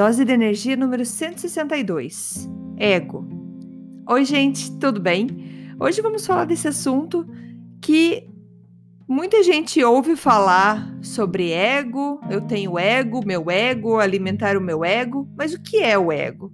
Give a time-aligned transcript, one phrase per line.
[0.00, 2.48] Dose de energia número 162.
[2.78, 3.28] Ego.
[4.08, 5.28] Oi, gente, tudo bem?
[5.78, 7.28] Hoje vamos falar desse assunto
[7.82, 8.26] que
[9.06, 12.18] muita gente ouve falar sobre ego.
[12.30, 15.28] Eu tenho ego, meu ego, alimentar o meu ego.
[15.36, 16.50] Mas o que é o ego?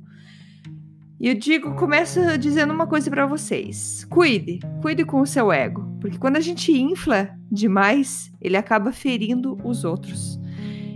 [1.21, 4.05] E eu digo, começa dizendo uma coisa para vocês.
[4.11, 9.57] Cuide, cuide com o seu ego, porque quando a gente infla demais, ele acaba ferindo
[9.63, 10.37] os outros.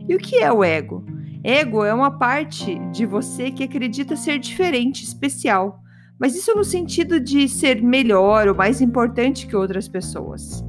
[0.08, 1.04] E o que é o ego?
[1.42, 5.80] Ego é uma parte de você que acredita ser diferente, especial,
[6.18, 10.62] mas isso no sentido de ser melhor ou mais importante que outras pessoas.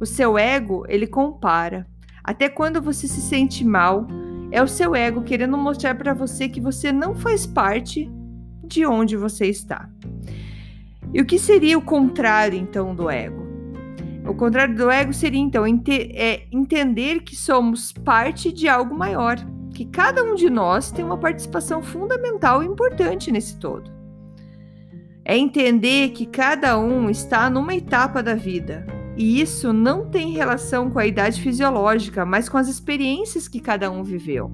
[0.00, 1.86] O seu ego, ele compara.
[2.24, 4.08] Até quando você se sente mal,
[4.50, 8.10] é o seu ego querendo mostrar para você que você não faz parte
[8.64, 9.90] de onde você está.
[11.12, 13.46] E o que seria o contrário, então, do ego?
[14.26, 19.36] O contrário do ego seria, então, ente é entender que somos parte de algo maior,
[19.70, 23.90] que cada um de nós tem uma participação fundamental e importante nesse todo.
[25.24, 30.90] É entender que cada um está numa etapa da vida, e isso não tem relação
[30.90, 34.50] com a idade fisiológica, mas com as experiências que cada um viveu.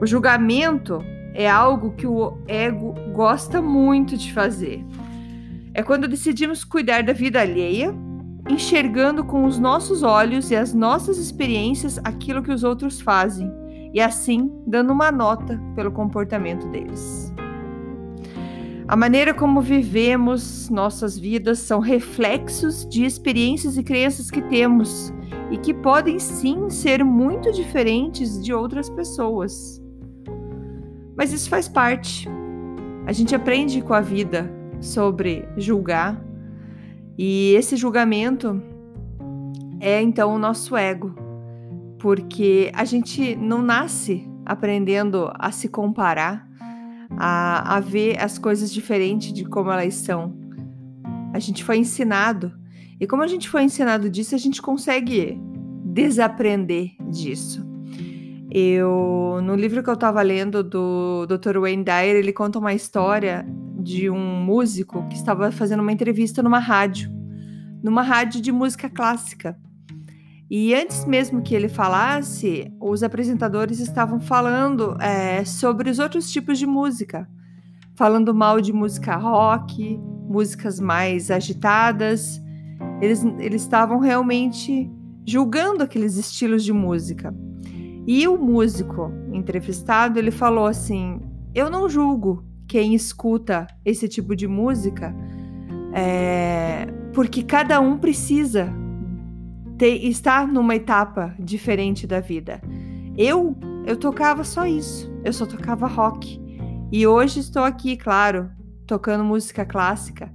[0.00, 4.84] O julgamento é algo que o ego gosta muito de fazer.
[5.74, 7.94] É quando decidimos cuidar da vida alheia,
[8.48, 13.50] enxergando com os nossos olhos e as nossas experiências aquilo que os outros fazem,
[13.92, 17.32] e assim dando uma nota pelo comportamento deles.
[18.86, 25.14] A maneira como vivemos nossas vidas são reflexos de experiências e crenças que temos
[25.50, 29.80] e que podem sim ser muito diferentes de outras pessoas.
[31.16, 32.28] Mas isso faz parte.
[33.06, 36.20] A gente aprende com a vida sobre julgar,
[37.16, 38.62] e esse julgamento
[39.78, 41.14] é então o nosso ego,
[42.00, 46.48] porque a gente não nasce aprendendo a se comparar,
[47.16, 50.34] a, a ver as coisas diferentes de como elas são.
[51.32, 52.52] A gente foi ensinado,
[52.98, 55.38] e como a gente foi ensinado disso, a gente consegue
[55.84, 57.68] desaprender disso.
[58.50, 61.58] Eu, no livro que eu estava lendo do Dr.
[61.58, 63.46] Wayne Dyer, ele conta uma história
[63.78, 67.10] de um músico que estava fazendo uma entrevista numa rádio,
[67.82, 69.56] numa rádio de música clássica.
[70.50, 76.58] E antes mesmo que ele falasse, os apresentadores estavam falando é, sobre os outros tipos
[76.58, 77.28] de música,
[77.94, 79.96] falando mal de música rock,
[80.28, 82.42] músicas mais agitadas.
[83.00, 84.90] Eles, eles estavam realmente
[85.24, 87.32] julgando aqueles estilos de música.
[88.04, 91.20] E o músico entrevistado, ele falou assim:
[91.54, 95.14] "Eu não julgo quem escuta esse tipo de música,
[95.94, 98.79] é, porque cada um precisa
[99.80, 102.60] ter, estar numa etapa diferente da vida.
[103.16, 106.38] Eu, eu tocava só isso, eu só tocava rock.
[106.92, 108.50] E hoje estou aqui, claro,
[108.86, 110.30] tocando música clássica,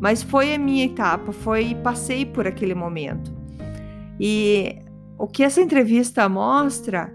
[0.00, 3.30] mas foi a minha etapa, foi passei por aquele momento.
[4.18, 4.78] E
[5.18, 7.12] o que essa entrevista mostra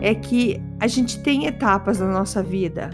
[0.00, 2.90] é que a gente tem etapas na nossa vida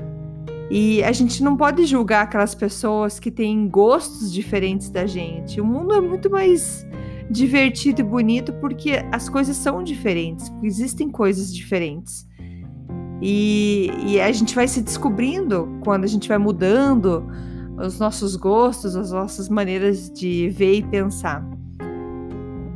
[0.70, 5.60] e a gente não pode julgar aquelas pessoas que têm gostos diferentes da gente.
[5.60, 6.86] O mundo é muito mais
[7.32, 12.28] divertido e bonito porque as coisas são diferentes, existem coisas diferentes.
[13.24, 17.24] E, e, a gente vai se descobrindo quando a gente vai mudando
[17.78, 21.46] os nossos gostos, as nossas maneiras de ver e pensar.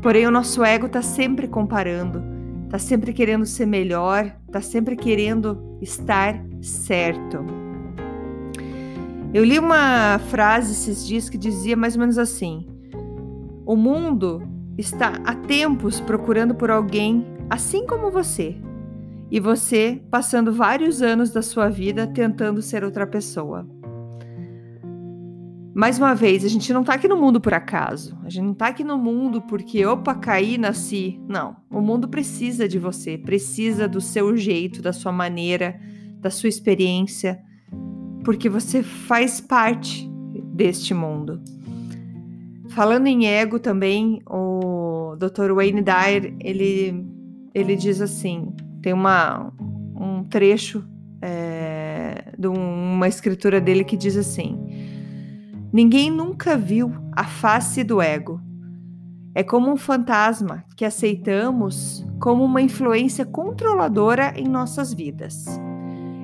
[0.01, 2.23] Porém, o nosso ego está sempre comparando,
[2.65, 7.45] está sempre querendo ser melhor, está sempre querendo estar certo.
[9.35, 12.69] Eu li uma frase esses dias que dizia mais ou menos assim:
[13.67, 14.41] O mundo
[14.77, 18.57] está há tempos procurando por alguém assim como você,
[19.31, 23.67] e você passando vários anos da sua vida tentando ser outra pessoa.
[25.75, 28.17] Mais uma vez, a gente não tá aqui no mundo por acaso.
[28.25, 31.21] A gente não tá aqui no mundo porque, opa, caí, nasci.
[31.29, 31.57] Não.
[31.71, 35.79] O mundo precisa de você, precisa do seu jeito, da sua maneira,
[36.19, 37.39] da sua experiência,
[38.25, 40.11] porque você faz parte
[40.55, 41.43] deste mundo.
[42.77, 45.55] Falando em ego também, o Dr.
[45.55, 47.07] Wayne Dyer, ele,
[47.55, 48.53] ele diz assim,
[48.83, 49.51] tem uma,
[49.99, 50.87] um trecho
[51.23, 54.59] é, de uma escritura dele que diz assim,
[55.73, 58.41] Ninguém nunca viu a face do ego.
[59.35, 65.47] É como um fantasma que aceitamos como uma influência controladora em nossas vidas.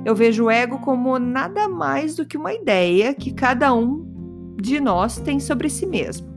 [0.05, 4.81] Eu vejo o ego como nada mais do que uma ideia que cada um de
[4.81, 6.32] nós tem sobre si mesmo.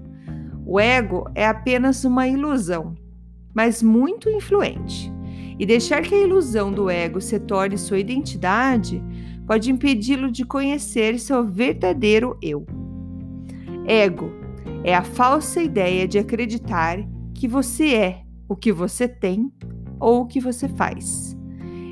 [0.66, 2.96] O ego é apenas uma ilusão,
[3.54, 5.14] mas muito influente.
[5.60, 9.02] E deixar que a ilusão do ego se torne sua identidade
[9.46, 12.66] pode impedi-lo de conhecer seu verdadeiro eu.
[13.86, 14.32] Ego
[14.84, 16.98] é a falsa ideia de acreditar
[17.34, 19.52] que você é o que você tem
[20.00, 21.38] ou o que você faz.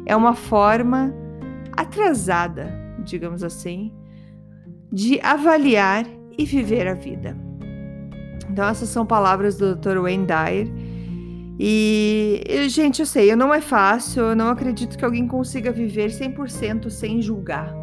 [0.05, 1.13] É uma forma
[1.71, 2.73] atrasada,
[3.03, 3.93] digamos assim,
[4.91, 6.05] de avaliar
[6.37, 7.37] e viver a vida.
[8.49, 9.99] Então, essas são palavras do Dr.
[9.99, 10.71] Wayne Dyer.
[11.59, 16.89] E, gente, eu sei, não é fácil, eu não acredito que alguém consiga viver 100%
[16.89, 17.73] sem julgar.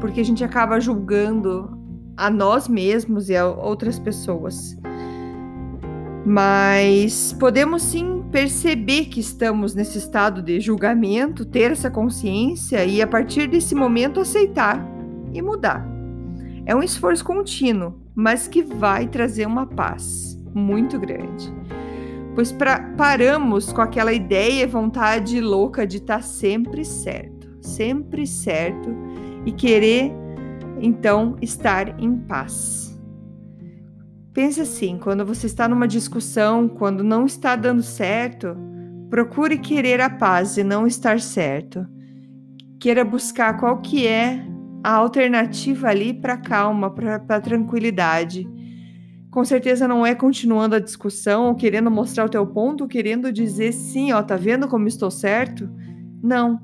[0.00, 1.78] Porque a gente acaba julgando
[2.16, 4.76] a nós mesmos e a outras pessoas.
[6.24, 13.06] Mas podemos sim perceber que estamos nesse estado de julgamento, ter essa consciência e a
[13.06, 14.84] partir desse momento aceitar
[15.32, 15.97] e mudar.
[16.68, 21.50] É um esforço contínuo, mas que vai trazer uma paz muito grande.
[22.34, 28.26] Pois pra, paramos com aquela ideia e vontade louca de estar tá sempre certo, sempre
[28.26, 28.94] certo
[29.46, 30.12] e querer
[30.78, 33.00] então estar em paz.
[34.34, 38.54] Pense assim: quando você está numa discussão, quando não está dando certo,
[39.08, 41.86] procure querer a paz e não estar certo.
[42.78, 44.46] Queira buscar qual que é
[44.82, 48.48] a alternativa ali para calma, para tranquilidade.
[49.30, 53.72] Com certeza não é continuando a discussão ou querendo mostrar o teu ponto, querendo dizer
[53.72, 55.68] sim, ó, tá vendo como estou certo?
[56.22, 56.60] Não.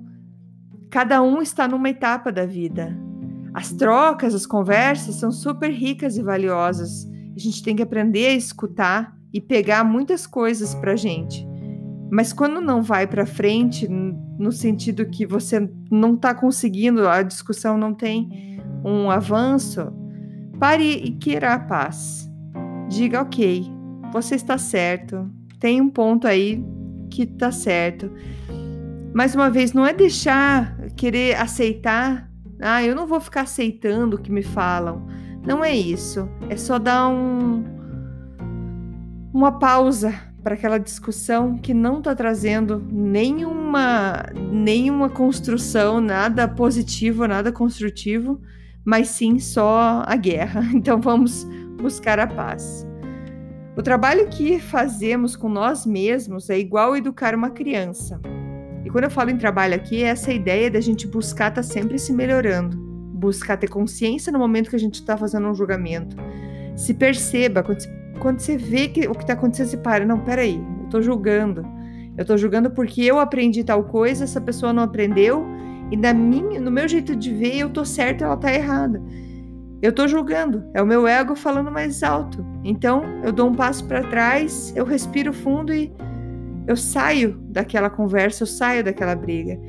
[0.90, 2.96] Cada um está numa etapa da vida.
[3.52, 8.34] As trocas, as conversas são super ricas e valiosas a gente tem que aprender a
[8.34, 11.46] escutar e pegar muitas coisas para gente.
[12.10, 17.76] Mas quando não vai para frente, no sentido que você não está conseguindo, a discussão
[17.76, 19.92] não tem um avanço,
[20.58, 22.30] pare e queira a paz.
[22.88, 23.64] Diga, ok,
[24.12, 26.64] você está certo, tem um ponto aí
[27.10, 28.10] que está certo.
[29.14, 32.30] Mais uma vez, não é deixar, querer aceitar.
[32.60, 35.06] Ah, eu não vou ficar aceitando o que me falam.
[35.46, 36.28] Não é isso.
[36.48, 37.64] É só dar um,
[39.32, 40.14] uma pausa
[40.44, 48.40] para aquela discussão que não está trazendo nenhuma, nenhuma construção, nada positivo, nada construtivo,
[48.84, 50.62] mas sim só a guerra.
[50.72, 51.44] Então vamos
[51.80, 52.86] buscar a paz.
[53.76, 58.20] O trabalho que fazemos com nós mesmos é igual educar uma criança.
[58.84, 61.68] E quando eu falo em trabalho aqui, é essa ideia da gente buscar estar tá
[61.68, 62.84] sempre se melhorando
[63.24, 66.16] buscar ter consciência no momento que a gente está fazendo um julgamento.
[66.76, 67.88] Se perceba, quando você,
[68.24, 71.62] quando você vê que o que está acontecendo, você para, não, peraí, eu estou julgando.
[72.16, 75.44] Eu estou julgando porque eu aprendi tal coisa, essa pessoa não aprendeu,
[75.90, 79.02] e na minha, no meu jeito de ver, eu estou certa, ela está errada.
[79.82, 82.42] Eu estou julgando, é o meu ego falando mais alto.
[82.64, 85.92] Então, eu dou um passo para trás, eu respiro fundo e
[86.66, 89.60] eu saio daquela conversa, eu saio daquela briga.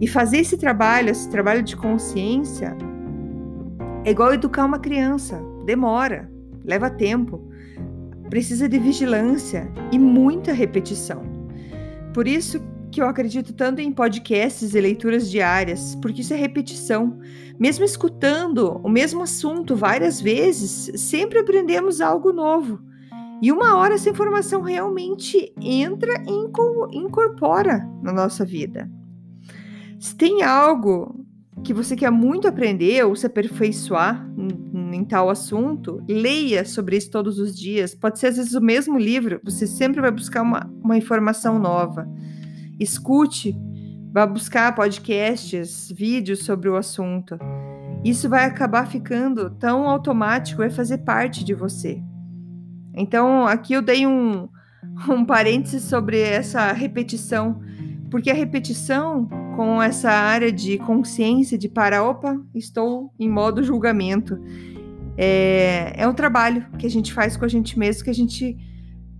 [0.00, 2.76] E fazer esse trabalho, esse trabalho de consciência,
[4.04, 6.28] é igual educar uma criança, demora,
[6.64, 7.49] leva tempo,
[8.30, 11.22] precisa de vigilância e muita repetição.
[12.14, 12.60] Por isso
[12.90, 17.18] que eu acredito tanto em podcasts e leituras diárias, porque isso é repetição.
[17.58, 22.80] Mesmo escutando o mesmo assunto várias vezes, sempre aprendemos algo novo.
[23.42, 28.90] E uma hora essa informação realmente entra e incorpora na nossa vida.
[29.98, 31.24] Se tem algo
[31.62, 34.26] que você quer muito aprender ou se aperfeiçoar
[34.94, 37.94] em, tal assunto, leia sobre isso todos os dias.
[37.94, 42.08] Pode ser às vezes o mesmo livro, você sempre vai buscar uma, uma informação nova.
[42.78, 43.56] Escute,
[44.12, 47.38] vá buscar podcasts, vídeos sobre o assunto.
[48.04, 52.02] Isso vai acabar ficando tão automático, vai fazer parte de você.
[52.94, 54.48] Então, aqui eu dei um,
[55.08, 57.60] um parêntese sobre essa repetição,
[58.10, 64.40] porque a repetição com essa área de consciência, de para, opa, estou em modo julgamento.
[65.16, 68.56] É, é um trabalho que a gente faz com a gente mesmo, que a gente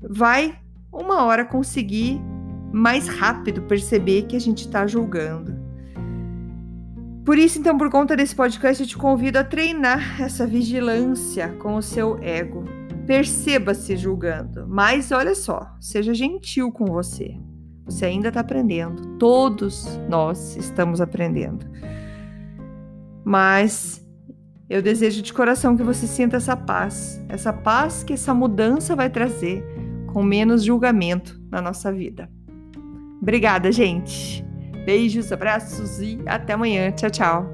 [0.00, 0.58] vai
[0.92, 2.20] uma hora conseguir
[2.72, 5.58] mais rápido perceber que a gente está julgando.
[7.24, 11.76] Por isso, então, por conta desse podcast, eu te convido a treinar essa vigilância com
[11.76, 12.64] o seu ego
[13.10, 17.36] perceba-se julgando, mas olha só, seja gentil com você.
[17.84, 21.66] Você ainda está aprendendo, todos nós estamos aprendendo.
[23.24, 23.99] Mas
[24.70, 29.10] eu desejo de coração que você sinta essa paz, essa paz que essa mudança vai
[29.10, 29.64] trazer,
[30.12, 32.30] com menos julgamento na nossa vida.
[33.20, 34.44] Obrigada, gente.
[34.86, 36.92] Beijos, abraços e até amanhã.
[36.92, 37.50] Tchau, tchau.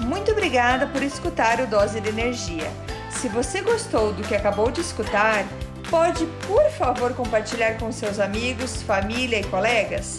[0.00, 2.70] Muito obrigada por escutar o Dose de Energia.
[3.10, 5.44] Se você gostou do que acabou de escutar,
[5.90, 10.18] pode, por favor, compartilhar com seus amigos, família e colegas?